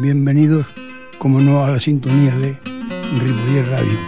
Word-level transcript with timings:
Bienvenidos, 0.00 0.66
como 1.18 1.40
no, 1.40 1.62
a 1.62 1.70
la 1.70 1.78
sintonía 1.78 2.34
de 2.36 2.58
Ripollet 3.18 3.66
Radio. 3.68 3.98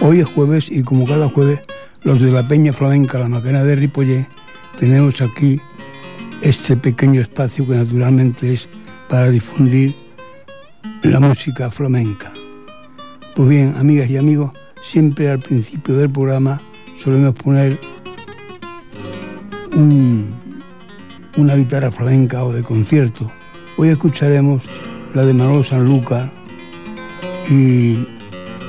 Hoy 0.00 0.18
es 0.18 0.26
jueves 0.26 0.66
y 0.68 0.82
como 0.82 1.06
cada 1.06 1.28
jueves, 1.28 1.60
los 2.02 2.20
de 2.20 2.32
la 2.32 2.48
Peña 2.48 2.72
Flamenca, 2.72 3.20
la 3.20 3.28
Maquena 3.28 3.62
de 3.62 3.76
Ripollet, 3.76 4.26
tenemos 4.80 5.20
aquí 5.20 5.60
este 6.42 6.76
pequeño 6.76 7.20
espacio 7.20 7.68
que 7.68 7.76
naturalmente 7.76 8.52
es 8.52 8.68
para 9.08 9.30
difundir 9.30 9.94
la 11.04 11.20
música 11.20 11.70
flamenca. 11.70 12.32
Pues 13.36 13.48
bien, 13.48 13.74
amigas 13.78 14.10
y 14.10 14.16
amigos, 14.16 14.50
siempre 14.82 15.30
al 15.30 15.38
principio 15.38 15.94
del 15.94 16.10
programa 16.10 16.60
solemos 17.00 17.36
poner 17.36 17.78
una 21.36 21.54
guitarra 21.54 21.92
flamenca 21.92 22.42
o 22.42 22.52
de 22.52 22.64
concierto. 22.64 23.30
Hoy 23.80 23.88
escucharemos 23.88 24.62
la 25.14 25.24
de 25.24 25.32
Manolo 25.32 25.64
Sanlúcar 25.64 26.30
y 27.48 27.94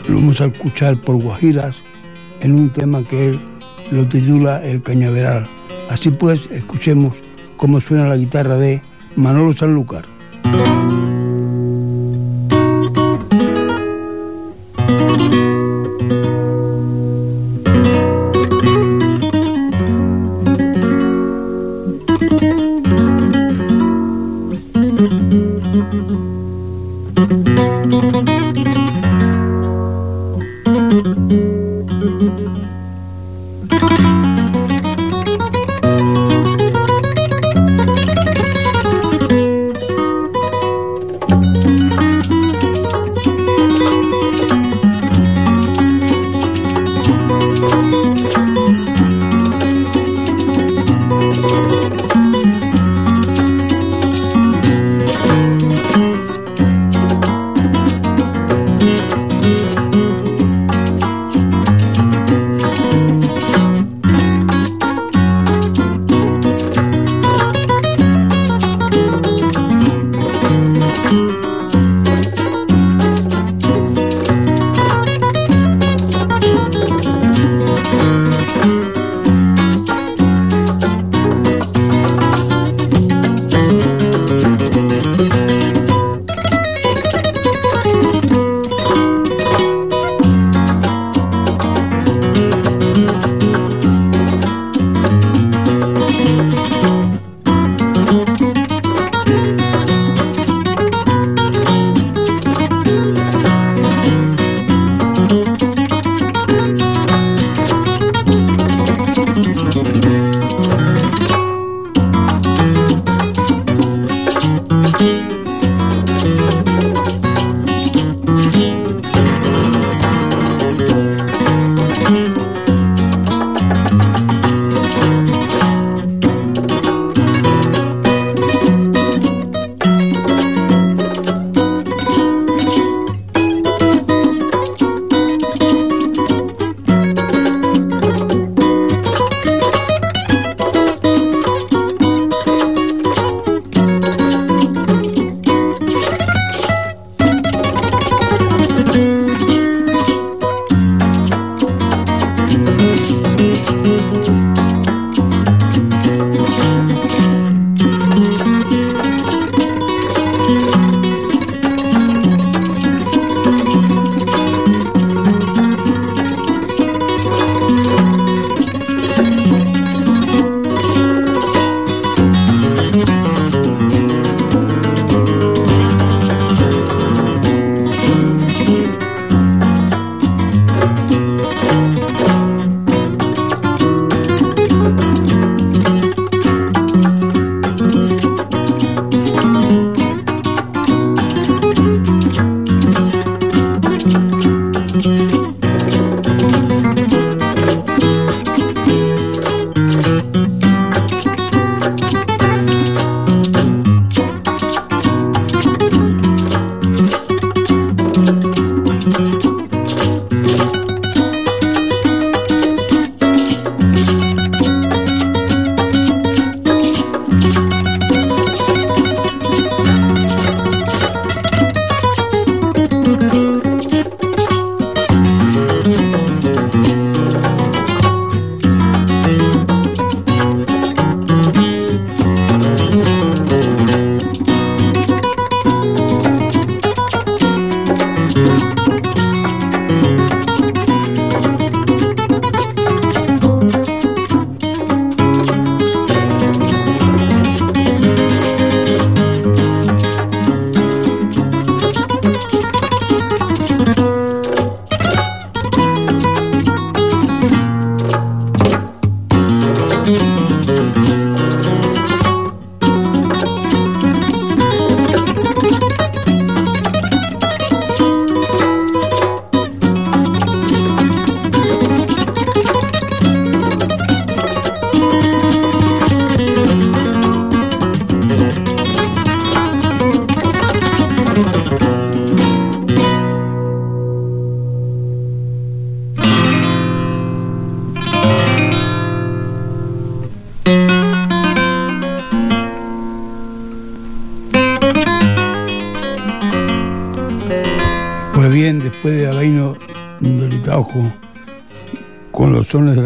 lo 0.07 0.15
vamos 0.15 0.39
a 0.39 0.45
escuchar 0.45 1.01
por 1.01 1.17
Guajiras 1.17 1.75
en 2.39 2.53
un 2.53 2.71
tema 2.71 3.03
que 3.03 3.31
él 3.31 3.41
lo 3.91 4.07
titula 4.07 4.63
El 4.63 4.81
Cañaveral. 4.81 5.45
Así 5.89 6.11
pues, 6.11 6.47
escuchemos 6.49 7.17
cómo 7.57 7.81
suena 7.81 8.07
la 8.07 8.15
guitarra 8.15 8.55
de 8.55 8.81
Manolo 9.17 9.51
Sanlúcar. 9.51 10.05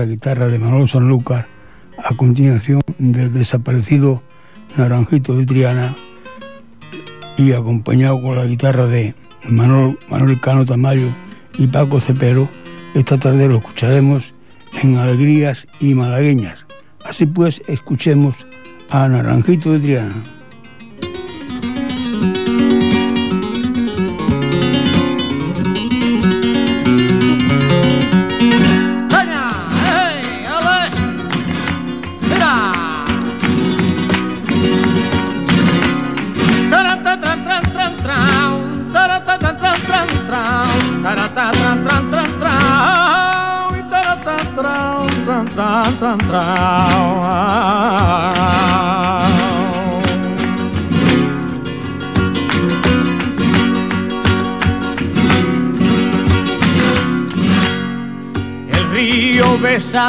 Guitarra 0.05 0.47
de 0.47 0.59
Manolo 0.59 0.87
Sanlúcar 0.87 1.47
a 1.97 2.15
continuación 2.15 2.81
del 2.97 3.33
desaparecido 3.33 4.23
Naranjito 4.77 5.35
de 5.35 5.45
Triana 5.45 5.95
y 7.37 7.51
acompañado 7.51 8.21
con 8.21 8.35
la 8.35 8.45
guitarra 8.45 8.87
de 8.87 9.15
Manuel, 9.49 9.97
Manuel 10.09 10.39
Cano 10.39 10.65
Tamayo 10.65 11.09
y 11.57 11.67
Paco 11.67 11.99
Cepero, 11.99 12.49
esta 12.93 13.17
tarde 13.17 13.47
lo 13.47 13.57
escucharemos 13.57 14.33
en 14.81 14.97
Alegrías 14.97 15.67
y 15.79 15.93
Malagueñas. 15.93 16.65
Así 17.03 17.25
pues, 17.25 17.61
escuchemos 17.67 18.35
a 18.89 19.07
Naranjito 19.07 19.71
de 19.71 19.79
Triana. 19.79 20.15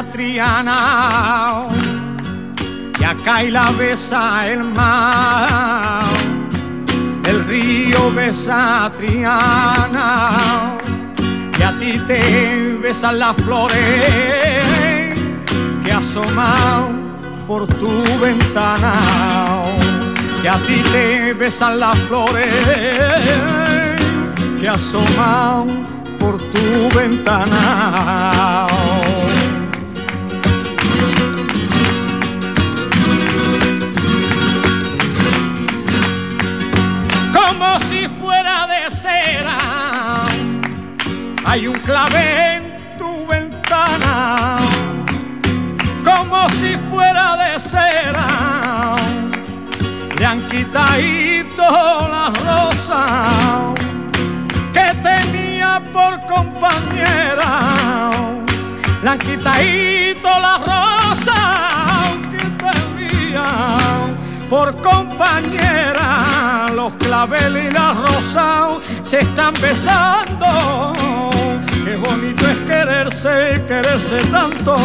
Triana 0.04 1.66
y 3.00 3.04
acá 3.04 3.44
y 3.44 3.50
la 3.50 3.70
besa 3.70 4.46
el 4.46 4.64
mar. 4.64 6.04
El 7.24 7.44
río 7.46 8.12
besa 8.12 8.90
Triana 8.96 10.76
y 11.58 11.62
a 11.62 11.78
ti 11.78 11.98
te 12.06 12.78
besan 12.80 13.18
las 13.18 13.36
flores 13.36 13.84
que 15.84 15.92
asoman 15.92 17.16
por 17.46 17.66
tu 17.66 17.90
ventana. 18.20 18.92
Y 20.42 20.46
a 20.46 20.56
ti 20.58 20.82
te 20.92 21.32
besan 21.32 21.80
las 21.80 21.98
flores 22.00 22.54
que 24.60 24.68
asoman 24.68 25.86
por 26.18 26.36
tu 26.36 26.96
ventana. 26.96 28.66
De 38.88 39.10
hay 41.44 41.66
un 41.66 41.74
clave 41.74 42.56
en 42.56 42.98
tu 42.98 43.26
ventana. 43.26 44.58
Como 46.04 46.48
si 46.50 46.76
fuera 46.88 47.36
de 47.36 47.58
cera, 47.58 48.94
le 50.16 50.24
han 50.24 50.40
quitado 50.48 52.08
las 52.08 52.32
rosas 52.44 53.74
que 54.72 54.94
tenía 55.02 55.82
por 55.92 56.20
compañera. 56.26 57.50
Le 59.02 59.08
han 59.08 59.18
quitado 59.18 60.40
las 60.40 60.60
rosas 60.60 62.12
que 62.30 62.44
tenía 62.64 63.46
por 64.48 64.76
compañera. 64.80 65.95
Los 66.86 66.94
claveles 66.98 67.64
y 67.64 67.70
las 67.74 67.96
rosas 67.96 68.78
se 69.02 69.18
están 69.18 69.52
besando. 69.54 70.92
Qué 71.84 71.96
bonito 71.96 72.48
es 72.48 72.56
quererse, 72.58 73.60
quererse 73.66 74.22
tanto. 74.30 74.76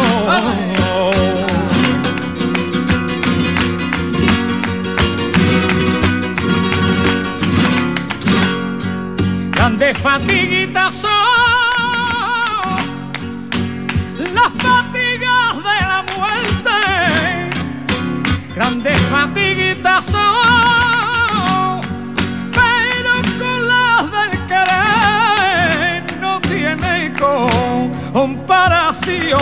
Grandes 9.52 9.96
fatiguitas 9.98 10.96
son 10.96 11.21
comparación. 28.22 29.40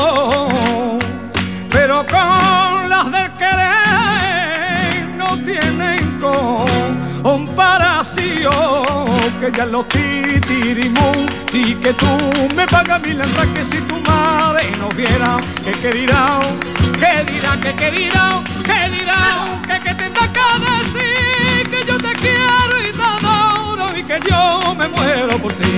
Pero 1.68 1.96
con 2.06 2.88
las 2.88 3.12
del 3.12 3.30
querer 3.40 5.04
no 5.18 5.28
tienen 5.44 6.18
comparación. 7.22 8.50
Que 9.38 9.52
ya 9.56 9.66
los 9.66 9.87
titirimú 9.88 11.12
y 11.52 11.75
que 11.75 11.92
tú 11.92 12.06
me 12.56 12.66
pagas 12.66 13.02
mi 13.02 13.12
lanza 13.12 13.42
que 13.54 13.64
si 13.64 13.78
tu 13.82 13.96
madre 14.00 14.62
no 14.78 14.88
viera 14.90 15.37
que 15.64 15.72
qué 15.82 15.90
dirá, 16.00 16.25
que 17.02 17.12
dirá, 17.30 17.52
que 17.62 17.72
qué 17.80 17.90
dirá, 17.90 18.26
que 18.68 18.78
dirá, 18.96 19.20
que 19.68 19.76
que 19.84 19.94
tendrá 19.94 20.25
que 20.37 20.49
decir 20.68 21.62
que 21.72 21.80
yo 21.88 21.96
te 22.06 22.12
quiero 22.22 22.75
y 22.87 22.90
te 22.99 23.04
adoro 23.16 23.84
y 23.99 24.02
que 24.04 24.18
yo 24.28 24.75
me 24.75 24.87
muero 24.88 25.34
por 25.38 25.52
ti. 25.52 25.69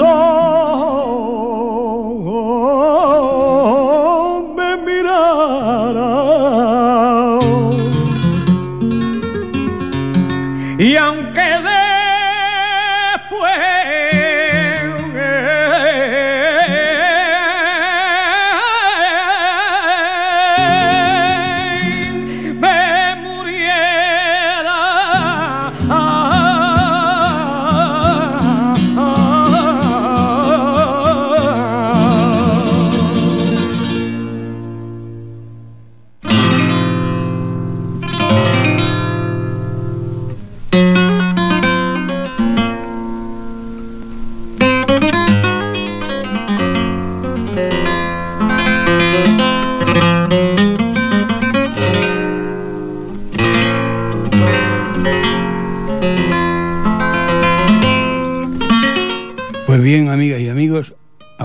Tus 0.00 0.39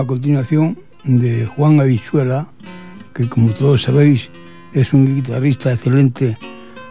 continuación 0.06 0.78
de 1.04 1.46
Juan 1.46 1.80
Avichuela, 1.80 2.48
que 3.14 3.28
como 3.28 3.52
todos 3.52 3.82
sabéis 3.82 4.30
es 4.72 4.92
un 4.92 5.06
guitarrista 5.06 5.72
excelente, 5.72 6.38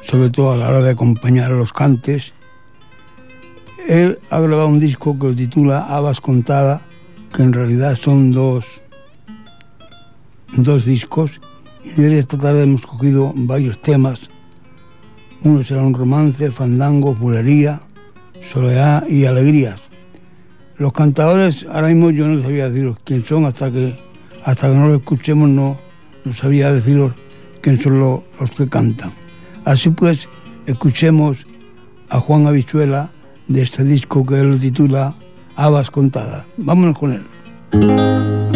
sobre 0.01 0.29
todo 0.29 0.51
a 0.51 0.57
la 0.57 0.69
hora 0.69 0.81
de 0.81 0.91
acompañar 0.91 1.51
a 1.51 1.55
los 1.55 1.73
cantes. 1.73 2.33
Él 3.87 4.17
ha 4.31 4.39
grabado 4.39 4.67
un 4.67 4.79
disco 4.79 5.17
que 5.17 5.27
lo 5.27 5.35
titula 5.35 5.81
Habas 5.81 6.21
Contada, 6.21 6.81
que 7.33 7.43
en 7.43 7.53
realidad 7.53 7.97
son 8.01 8.31
dos, 8.31 8.65
dos 10.55 10.85
discos, 10.85 11.39
y 11.83 12.01
de 12.01 12.19
esta 12.19 12.37
tarde 12.37 12.63
hemos 12.63 12.85
cogido 12.85 13.31
varios 13.35 13.81
temas. 13.81 14.19
Uno 15.43 15.63
será 15.63 15.83
un 15.83 15.93
romance, 15.93 16.51
fandango, 16.51 17.13
bulería, 17.13 17.81
soledad 18.41 19.07
y 19.07 19.25
alegrías. 19.25 19.84
Los 20.77 20.93
cantadores, 20.93 21.65
ahora 21.71 21.87
mismo 21.87 22.09
yo 22.09 22.27
no 22.27 22.41
sabía 22.41 22.69
deciros 22.69 22.97
quién 23.03 23.23
son 23.25 23.45
hasta 23.45 23.71
que 23.71 23.95
hasta 24.45 24.69
que 24.69 24.75
no 24.75 24.87
lo 24.87 24.95
escuchemos 24.95 25.49
no, 25.49 25.75
no 26.23 26.33
sabía 26.33 26.71
deciros 26.71 27.13
quién 27.61 27.81
son 27.81 27.99
los, 27.99 28.19
los 28.39 28.51
que 28.51 28.69
cantan. 28.69 29.11
Así 29.65 29.89
pues, 29.89 30.29
escuchemos 30.67 31.45
a 32.09 32.19
Juan 32.19 32.45
Habichuela 32.45 33.09
de 33.47 33.63
este 33.63 33.83
disco 33.83 34.25
que 34.25 34.43
lo 34.43 34.57
titula 34.57 35.15
Habas 35.55 35.89
Contadas. 35.89 36.45
Vámonos 36.57 36.97
con 36.97 37.13
él. 37.13 38.54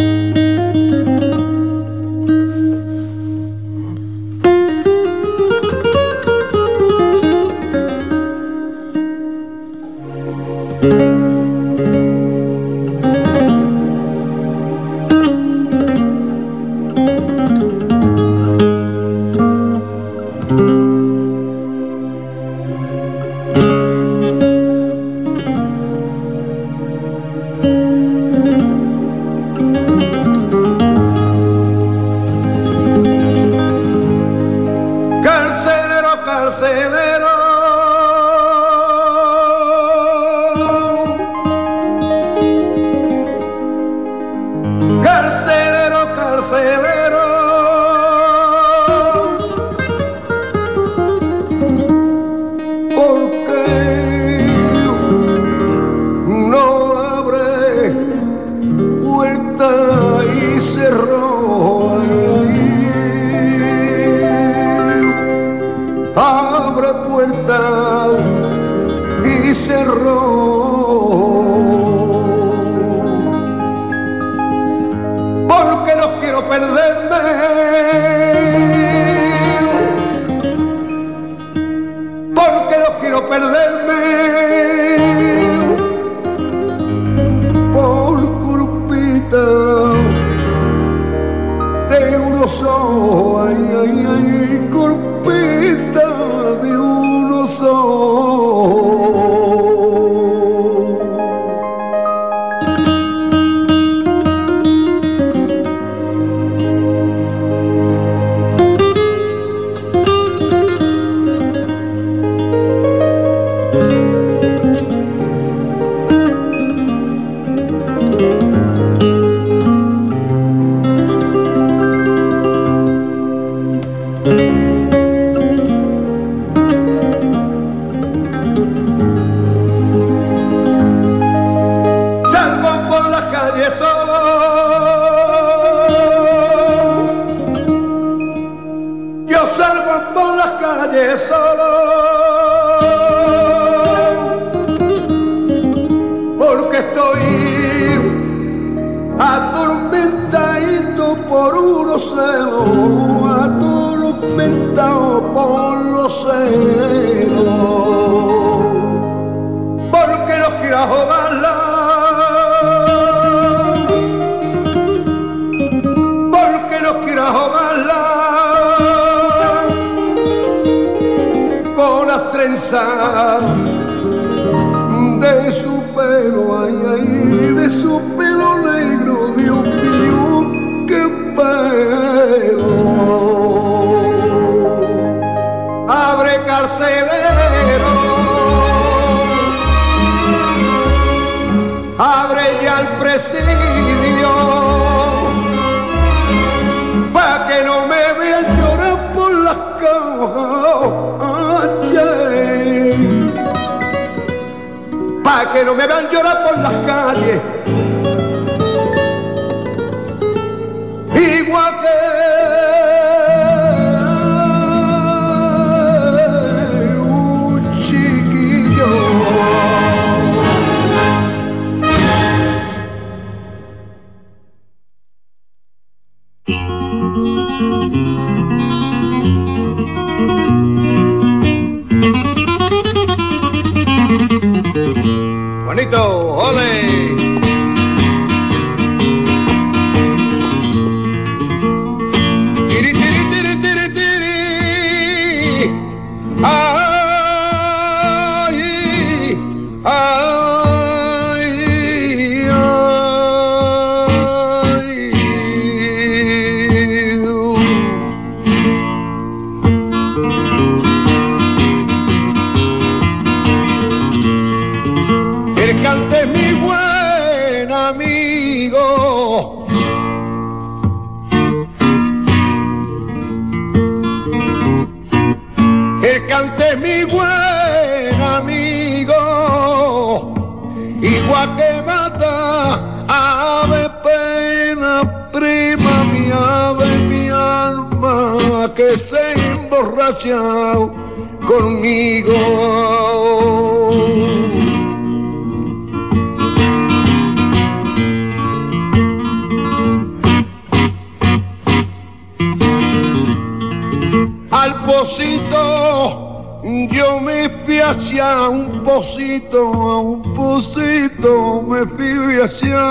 Un 304.89 304.95
pocito, 304.95 306.61
yo 306.89 307.19
me 307.19 307.47
fui 307.47 307.79
hacia 307.79 308.49
un 308.49 308.83
pocito, 308.83 309.59
a 309.59 309.99
un 309.99 310.33
pocito 310.33 311.61
me 311.61 311.85
fui 311.85 312.39
hacia. 312.41 312.81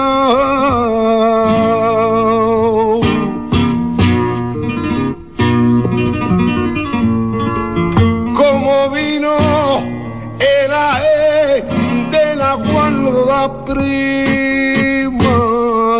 Como 8.32 8.90
vino 8.94 9.36
el 10.38 10.72
ae 10.72 11.64
de 12.12 12.36
la 12.36 12.54
guarda 12.54 13.64
prima 13.64 15.36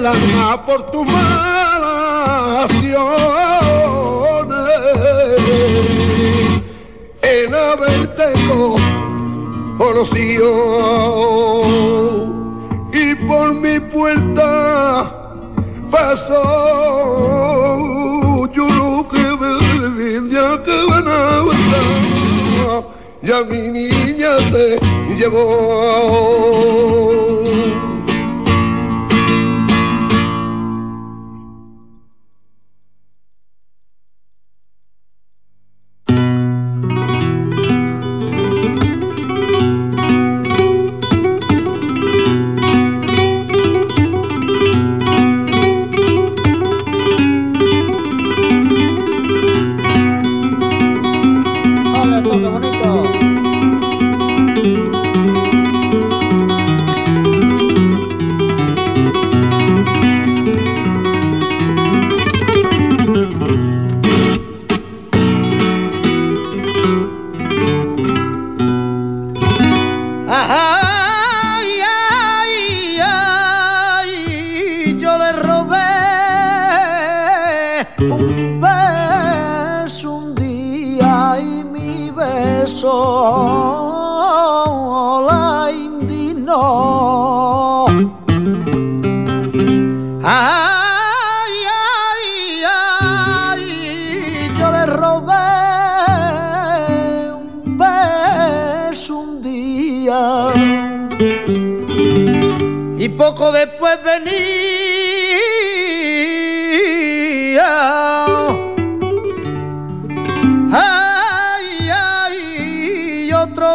el 0.01 0.07
alma 0.07 0.65
por 0.65 0.89
tus 0.91 1.05
malas 1.05 2.71
acciones. 2.71 2.97
En 7.21 7.53
haberte 7.53 8.23
conocido 9.77 10.47
y 12.91 13.15
por 13.27 13.53
mi 13.53 13.79
puerta 13.79 15.11
pasó. 15.91 16.33
Yo 18.55 18.67
lo 18.69 19.07
que 19.07 19.23
viví 19.43 20.33
ya 20.33 20.63
que 20.63 20.75
van 20.89 21.07
a 21.07 21.41
y 23.23 23.31
a 23.31 23.41
mi 23.43 23.67
niña 23.67 24.39
se 24.49 24.79
llevó. 25.15 26.20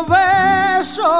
beso 0.04 1.12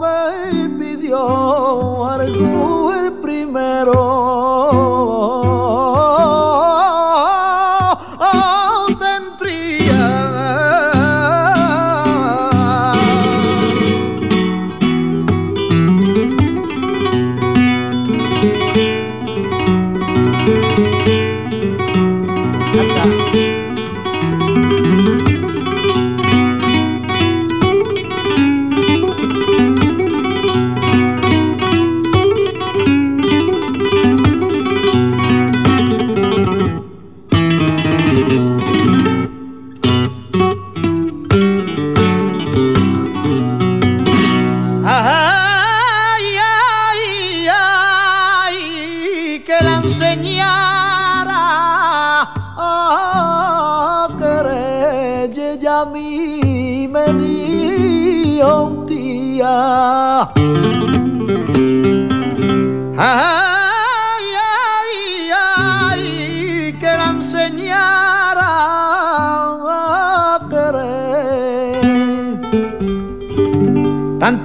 me 0.00 0.68
pidió 0.78 2.20
el 2.20 3.12
primero. 3.22 4.31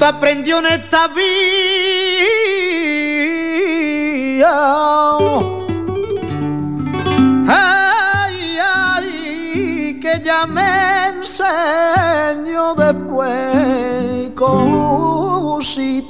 Aprendió 0.05 0.59
en 0.59 0.67
esta 0.67 1.07
vida. 1.07 1.27
Ay, 7.47 8.57
ay, 8.63 9.99
que 10.01 10.21
ya 10.23 10.45
me 10.45 11.07
enseñó 11.07 12.75
después 12.75 14.31
cositas 14.35 16.07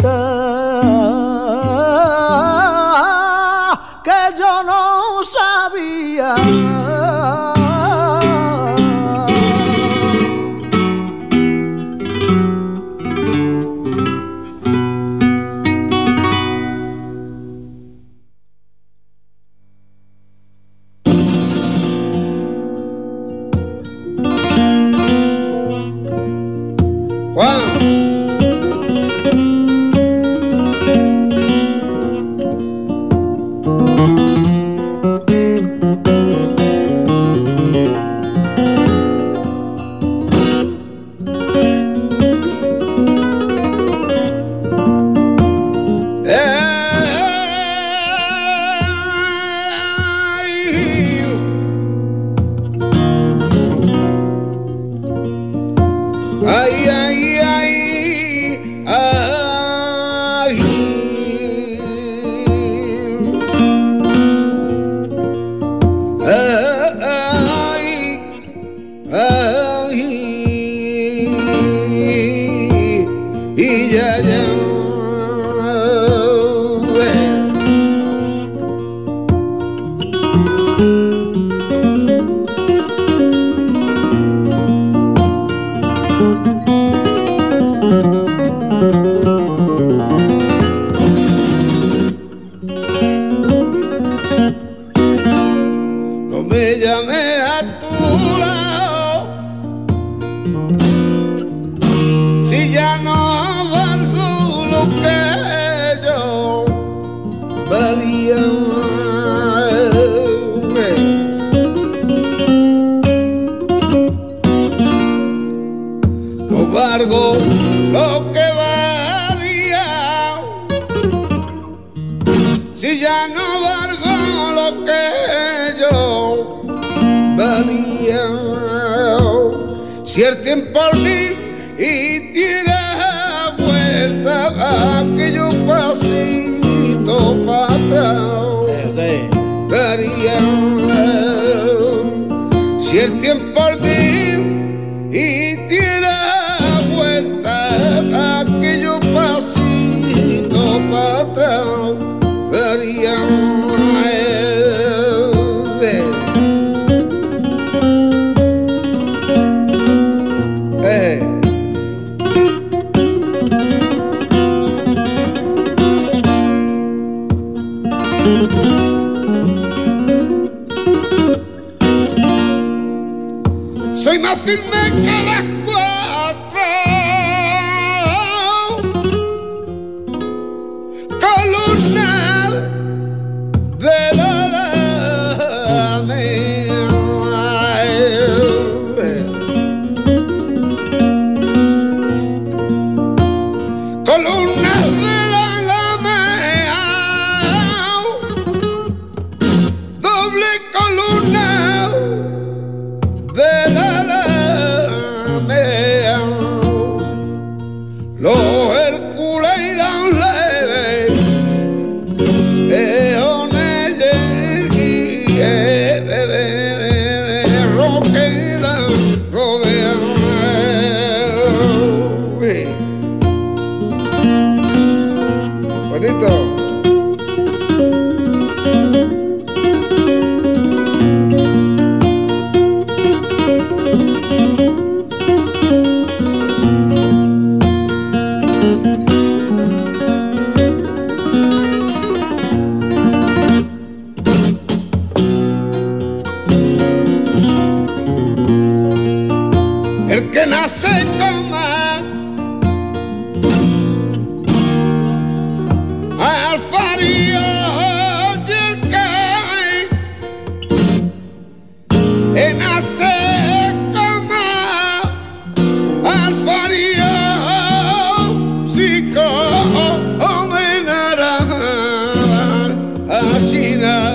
China 273.49 274.13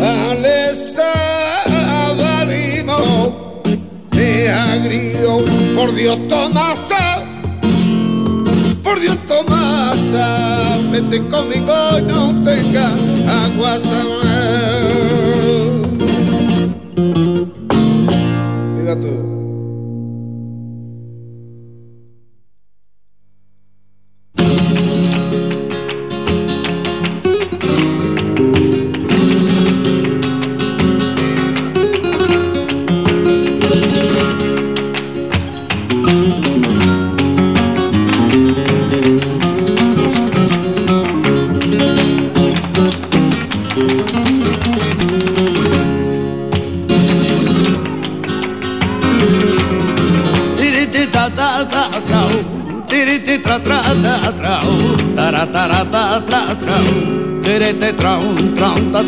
Alessa 0.00 1.12
Valimo 2.16 3.62
me 4.14 4.48
agrio 4.48 5.38
por 5.74 5.94
Dios 5.94 6.18
Tomasa 6.28 7.22
por 8.82 9.00
Dios 9.00 9.18
Tomasa 9.26 10.78
vete 10.90 11.20
conmigo 11.28 11.74
no 12.06 12.42
tenga 12.44 12.86
agua 13.44 13.78
Mira 18.76 18.96
tú. 19.00 19.31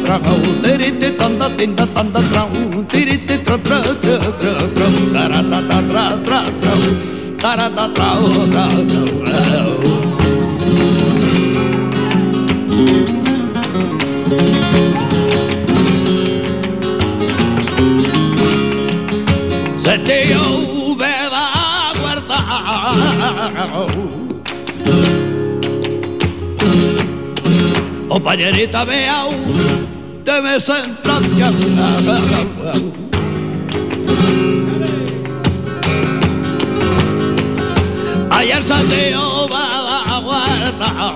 trau, 0.04 0.36
tirite 0.62 1.16
tanda 1.16 1.48
tinda 1.56 1.86
tanda 1.94 2.20
trau, 2.30 2.50
tiri 2.92 3.16
ti 3.26 3.36
tra 3.42 3.56
tra 3.58 3.80
tra 4.04 4.18
tra 4.40 4.60
tra, 4.76 4.88
tra 5.12 5.40
ta 5.50 5.60
ta 5.68 5.78
tra 5.90 6.04
tra 6.26 6.40
trau, 6.60 6.82
tra 7.40 7.66
ta 7.76 7.86
trau 7.96 8.24
tra 8.52 8.66
trau. 8.90 9.72
Se 19.82 19.94
ti 20.06 20.18
llove 20.32 21.14
da 21.34 21.44
guardar. 21.98 22.44
O 28.14 28.20
pallerita 28.20 28.84
veau 28.84 29.28
uh. 29.28 29.73
Debe 30.24 30.56
a 30.56 30.60
Ayer 38.30 38.62
salió 38.62 39.48
va 39.48 39.64
la 40.08 40.18
huerta, 40.18 41.14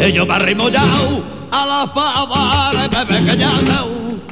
ellos 0.00 0.26
me 0.26 0.34
arrimollado 0.34 1.22
a 1.52 1.66
las 1.66 1.86
que 3.24 3.36
ya 3.36 3.50
no 3.50 3.86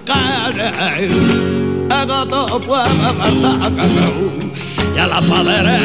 cae, 0.05 1.07
el 1.07 1.89
gato 1.89 2.61
puede 2.61 3.13
matar 3.13 3.73
y 4.95 4.99
a 4.99 5.07
la 5.07 5.21
padre 5.21 5.79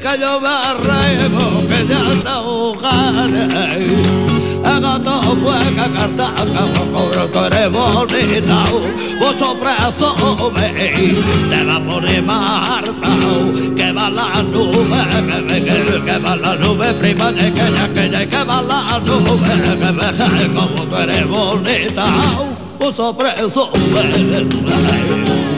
que 0.00 0.18
yo 0.18 0.40
me 0.40 0.48
arrego 0.48 1.68
que 1.68 1.86
ya 1.86 2.00
ahogaré 2.30 4.35
el 4.66 4.80
gato 4.80 5.20
puede 5.42 5.74
carta 5.74 6.32
cobro 6.94 7.30
que 7.30 7.38
eres 7.46 7.70
bonita. 7.70 8.64
Vos 9.20 9.36
preso 9.60 10.52
me 10.54 10.68
te 11.50 11.64
va 11.64 11.76
a 11.76 11.84
poner 11.84 12.22
marta 12.22 13.08
que 13.76 13.92
va 13.92 14.10
la 14.10 14.42
nube 14.42 16.02
que 16.04 16.18
va 16.18 16.36
la 16.36 16.54
nube 16.56 16.92
prima 16.94 17.32
de 17.32 17.52
que 17.52 17.72
ya 17.72 17.88
que 17.94 18.10
ya 18.10 18.26
que 18.28 18.44
va 18.44 18.62
la 18.62 19.00
nube 19.00 19.52
que 19.80 19.92
me 19.92 20.54
como 20.54 20.82
tú 20.86 20.96
eres 20.96 21.28
bonita. 21.28 22.04
Vos 22.78 23.14
preso 23.16 23.70
me 23.92 25.55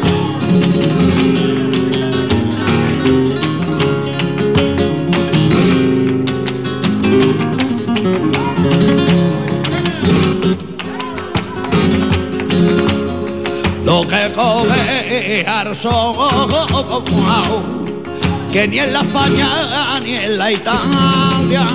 lo 13.98 14.06
que 14.06 14.32
come 14.32 15.44
son 15.74 16.14
que 18.52 18.68
ni 18.68 18.78
en 18.78 18.92
la 18.92 19.00
España 19.00 19.48
ni 20.00 20.14
en 20.14 20.38
la 20.38 20.52
Italia. 20.52 21.66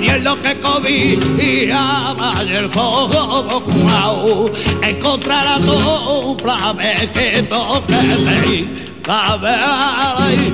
Ni 0.00 0.08
en 0.08 0.22
lo 0.22 0.40
que 0.42 0.60
comía 0.60 2.14
el 2.40 2.68
fuego 2.68 4.50
encontrarás 4.82 5.60
un 5.60 6.38
flamenquito 6.38 7.84
que 7.88 7.96
te 8.26 8.66
cabe 9.02 9.50
ahí 9.50 10.52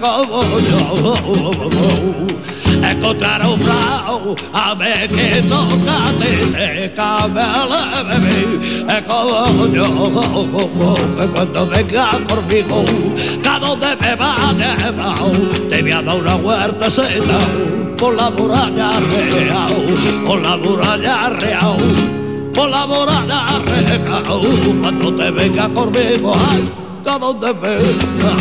como 0.00 0.42
yo 0.68 2.26
encontrar 2.82 3.46
un 3.46 3.60
frau 3.60 4.34
a 4.52 4.74
ver 4.74 5.08
que 5.08 5.42
toca 5.42 5.96
te 6.18 6.92
cabela 6.94 8.04
bebé 8.08 8.94
es 8.96 9.02
como 9.02 9.66
yo 9.66 9.86
que 11.16 11.26
cuando 11.28 11.66
venga 11.66 12.10
conmigo 12.28 12.84
cada 13.42 13.58
donde 13.68 13.96
me 14.00 14.14
va 14.16 14.36
te 15.68 15.82
voy 15.82 15.92
a 15.92 16.02
dar 16.02 16.16
una 16.16 16.36
huerta 16.36 16.90
sentado 16.90 17.96
por 17.96 18.14
la 18.14 18.30
muralla 18.30 18.90
real 19.32 20.24
por 20.26 20.42
la 20.42 20.56
muralla 20.56 21.28
real 21.30 21.76
por 22.56 22.70
la 22.70 22.86
muralla 22.86 23.58
real. 23.66 24.40
Cuando 24.80 25.14
te 25.14 25.30
venga 25.30 25.68
conmigo 25.68 26.34
ay, 26.50 26.64
cada 27.04 27.18
donde 27.18 27.52
me 27.52 27.76
va 27.76 28.36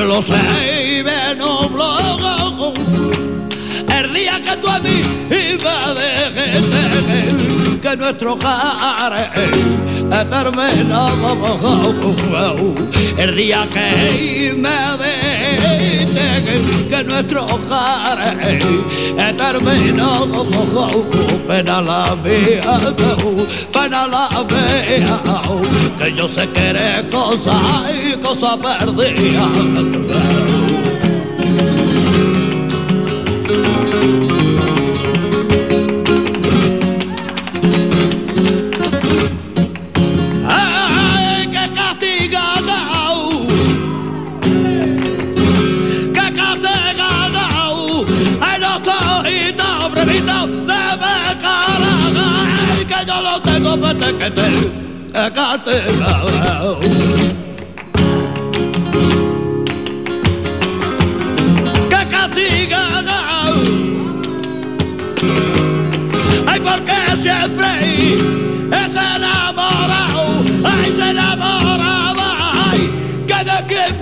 Ayer 0.00 0.06
se 0.06 0.06
lo 0.06 0.22
sé 0.22 0.98
y 0.98 1.02
me 1.04 1.34
nubló 1.34 1.98
el 3.98 4.14
día 4.14 4.40
que 4.40 4.56
tú 4.56 4.68
a 4.68 4.78
mí 4.78 5.02
de 5.28 5.58
que 7.82 7.96
nuestro 7.96 8.32
hogar 8.32 9.32
terminado 10.30 11.36
el 13.18 13.36
día 13.36 13.68
que 13.72 14.54
me 14.56 14.96
que 16.88 17.04
nuestro 17.04 17.46
hogar 17.46 18.18
terminado 19.52 20.46
pena 21.48 21.80
la 21.80 22.16
mía 22.16 22.78
pena 23.72 24.06
la 24.06 24.28
mía 24.44 25.20
que 25.98 26.14
yo 26.14 26.28
sé 26.28 26.48
que 26.50 26.68
eres 26.68 27.04
cosa 27.04 27.56
y 27.92 28.16
cosa 28.18 28.58
perdida 28.58 29.48
que 54.00 54.30
te 54.30 54.48
castigado. 55.34 56.80
Que 61.90 62.08
castigado. 62.08 63.16
Ay, 66.46 66.60
porque 66.60 66.98
siempre 67.20 67.68
es 68.14 68.92
enamorado. 68.94 70.24
Ay, 70.64 70.92
se 70.96 71.10
enamoraba. 71.10 72.28
Ay, 72.70 72.90
que 73.26 73.38
de 73.44 73.58
quien 73.68 73.94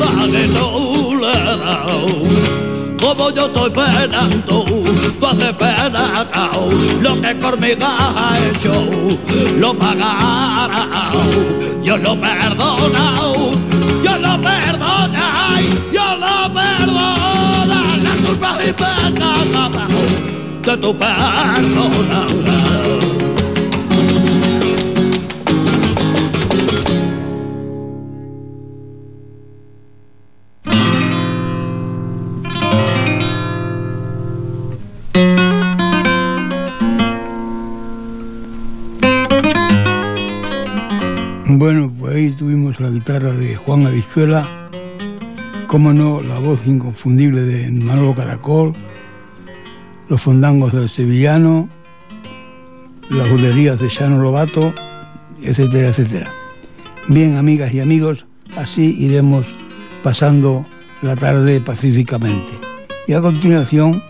va 0.00 0.26
de 0.26 0.48
tu 0.48 1.16
lado 1.16 2.24
como 3.04 3.30
yo 3.30 3.46
estoy 3.46 3.70
penando, 3.70 4.64
tú 5.18 5.26
haces 5.26 5.52
pena, 5.52 6.26
lo 7.00 7.20
que 7.20 7.38
conmigo 7.38 7.86
ha 7.86 8.38
hecho, 8.48 8.72
lo 9.58 9.74
pagará, 9.74 11.12
yo 11.82 11.96
lo 11.96 12.18
perdona, 12.20 13.20
yo 14.02 14.18
lo 14.18 14.40
perdona, 14.40 15.60
yo 15.92 16.16
lo 16.16 16.52
perdona, 16.52 17.80
la 18.02 18.14
culpa 18.26 18.56
pecado 18.58 19.24
de 20.64 20.76
tu 20.78 20.94
perdona. 20.96 22.24
Bueno, 41.56 41.88
pues 41.96 42.16
ahí 42.16 42.30
tuvimos 42.32 42.80
la 42.80 42.90
guitarra 42.90 43.30
de 43.30 43.54
Juan 43.54 43.86
Avichuela, 43.86 44.44
como 45.68 45.92
no, 45.92 46.20
la 46.20 46.40
voz 46.40 46.66
inconfundible 46.66 47.42
de 47.42 47.70
Manolo 47.70 48.12
Caracol, 48.12 48.72
los 50.08 50.20
fondangos 50.20 50.72
del 50.72 50.88
Sevillano, 50.88 51.68
las 53.08 53.30
bulerías 53.30 53.78
de 53.78 53.88
Shano 53.88 54.20
Lobato, 54.20 54.74
etcétera, 55.42 55.90
etcétera. 55.90 56.32
Bien, 57.06 57.36
amigas 57.36 57.72
y 57.72 57.78
amigos, 57.78 58.26
así 58.56 58.96
iremos 58.98 59.46
pasando 60.02 60.66
la 61.02 61.14
tarde 61.14 61.60
pacíficamente. 61.60 62.52
Y 63.06 63.12
a 63.12 63.20
continuación 63.20 64.02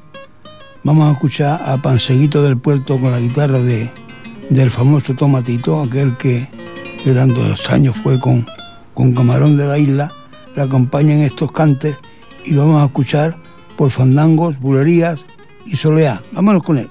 vamos 0.82 1.10
a 1.10 1.12
escuchar 1.12 1.60
a 1.62 1.76
Panseguito 1.82 2.42
del 2.42 2.56
Puerto 2.56 2.98
con 2.98 3.10
la 3.10 3.20
guitarra 3.20 3.58
de, 3.58 3.90
del 4.48 4.70
famoso 4.70 5.14
Tomatito, 5.14 5.82
aquel 5.82 6.16
que 6.16 6.48
de 7.04 7.14
tantos 7.14 7.70
años 7.70 7.94
fue 8.02 8.18
con, 8.18 8.46
con 8.94 9.14
Camarón 9.14 9.56
de 9.56 9.66
la 9.66 9.78
Isla, 9.78 10.12
le 10.56 10.62
acompañan 10.62 11.18
estos 11.18 11.52
cantes 11.52 11.96
y 12.44 12.54
vamos 12.54 12.80
a 12.80 12.86
escuchar 12.86 13.36
por 13.76 13.90
fandangos, 13.90 14.58
bulerías 14.58 15.20
y 15.66 15.76
soleá. 15.76 16.22
Vámonos 16.32 16.62
con 16.62 16.78
él. 16.78 16.88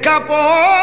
Y 0.00 0.77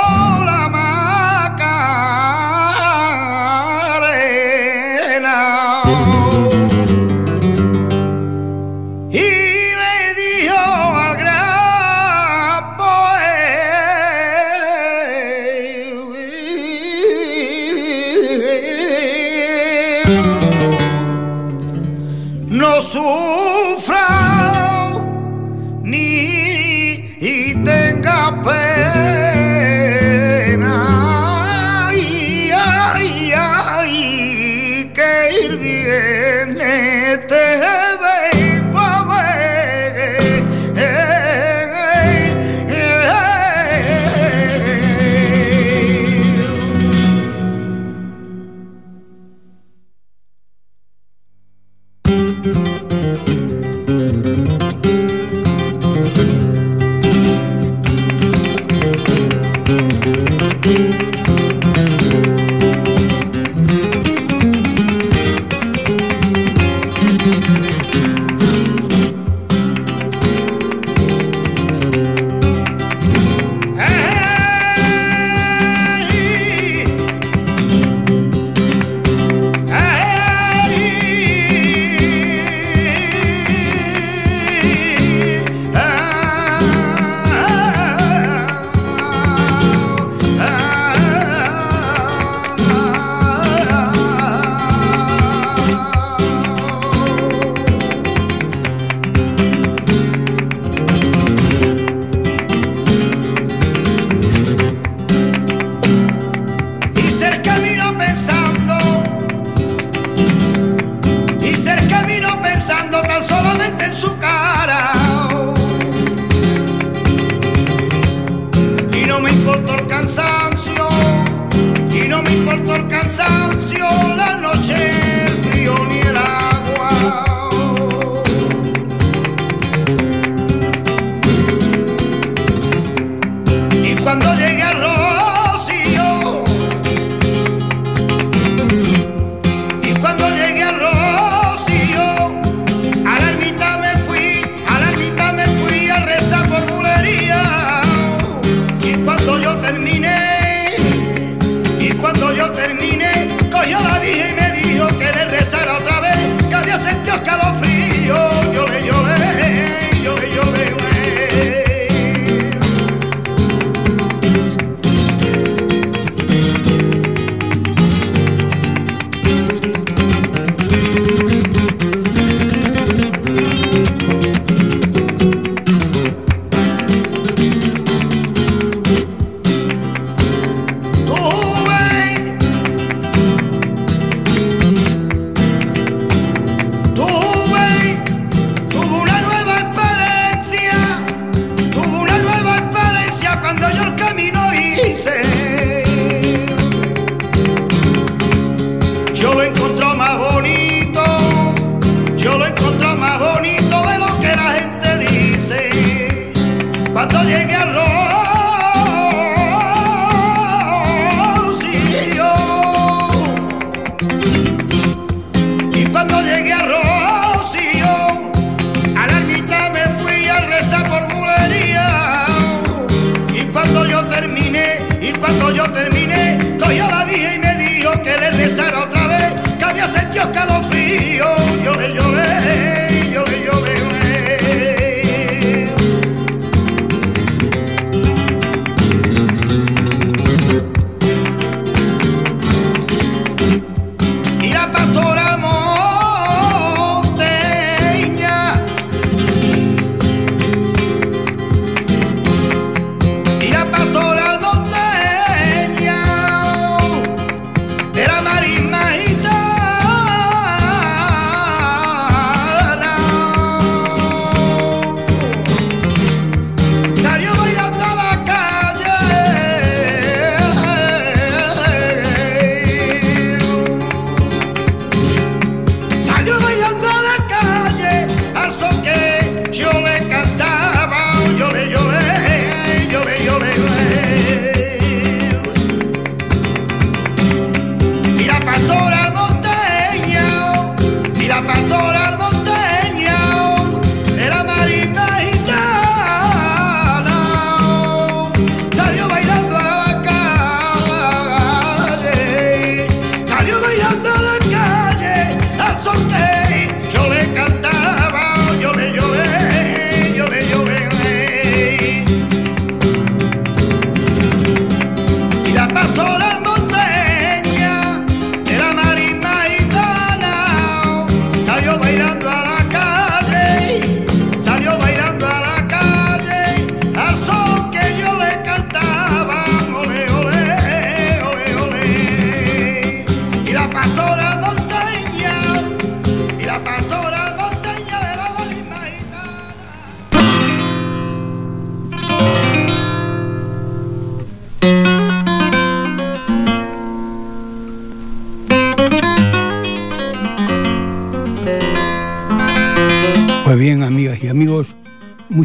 importó 123.25 123.71
el 123.71 123.74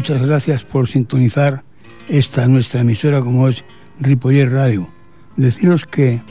muchas 0.01 0.23
gracias 0.23 0.63
por 0.63 0.87
sintonizar 0.87 1.63
esta 2.09 2.47
nuestra 2.47 2.81
emisora 2.81 3.21
como 3.21 3.47
es 3.47 3.63
Ripoller 3.99 4.51
Radio. 4.51 4.89
Deciros 5.37 5.85
que 5.85 6.23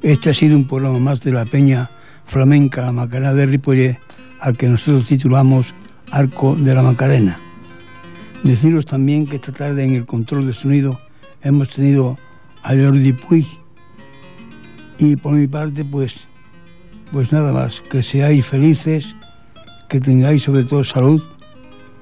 este 0.00 0.30
ha 0.30 0.34
sido 0.34 0.56
un 0.56 0.66
programa 0.66 0.98
más 0.98 1.20
de 1.20 1.30
la 1.30 1.44
Peña 1.44 1.90
Flamenca 2.24 2.80
La 2.80 2.92
Macarena 2.92 3.34
de 3.34 3.44
Ripoller, 3.44 4.00
al 4.40 4.56
que 4.56 4.70
nosotros 4.70 5.06
titulamos 5.06 5.74
Arco 6.10 6.56
de 6.56 6.74
la 6.74 6.82
Macarena. 6.82 7.38
Deciros 8.44 8.86
también 8.86 9.26
que 9.26 9.36
esta 9.36 9.52
tarde 9.52 9.84
en 9.84 9.94
el 9.94 10.06
control 10.06 10.46
de 10.46 10.54
sonido 10.54 10.98
hemos 11.42 11.68
tenido 11.68 12.16
a 12.62 12.70
Jordi 12.70 13.12
Puig 13.12 13.46
y 14.96 15.16
por 15.16 15.34
mi 15.34 15.46
parte 15.46 15.84
pues 15.84 16.14
pues 17.12 17.30
nada 17.30 17.52
más, 17.52 17.82
que 17.90 18.02
seáis 18.02 18.46
felices, 18.46 19.14
que 19.86 20.00
tengáis 20.00 20.44
sobre 20.44 20.64
todo 20.64 20.82
salud 20.82 21.22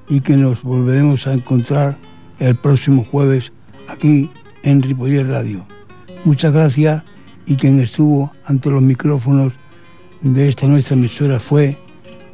y 0.09 0.21
que 0.21 0.37
nos 0.37 0.63
volveremos 0.63 1.27
a 1.27 1.35
encontrar 1.35 1.97
el 2.39 2.57
próximo 2.57 3.05
jueves 3.05 3.53
aquí 3.89 4.31
en 4.63 4.83
Ripoller 4.83 5.29
Radio. 5.29 5.67
Muchas 6.25 6.53
gracias 6.53 7.03
y 7.47 7.57
quien 7.57 7.81
estuvo 7.81 8.33
ante 8.45 8.71
los 8.71 8.83
micrófonos 8.83 9.53
de 10.21 10.49
esta 10.49 10.67
nuestra 10.67 10.97
emisora 10.97 11.39
fue 11.39 11.77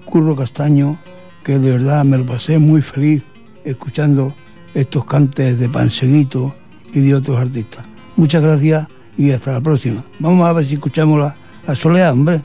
Curro 0.04 0.36
Castaño, 0.36 0.96
que 1.44 1.58
de 1.58 1.70
verdad 1.70 2.04
me 2.04 2.18
lo 2.18 2.26
pasé 2.26 2.58
muy 2.58 2.82
feliz 2.82 3.22
escuchando 3.64 4.34
estos 4.74 5.04
cantes 5.04 5.58
de 5.58 5.68
Panseguito 5.68 6.54
y 6.92 7.00
de 7.00 7.14
otros 7.14 7.38
artistas. 7.38 7.84
Muchas 8.16 8.42
gracias 8.42 8.88
y 9.16 9.32
hasta 9.32 9.52
la 9.52 9.60
próxima. 9.60 10.04
Vamos 10.18 10.46
a 10.46 10.52
ver 10.52 10.64
si 10.64 10.74
escuchamos 10.74 11.18
la, 11.18 11.36
la 11.66 11.74
soleá, 11.74 12.12
hombre. 12.12 12.42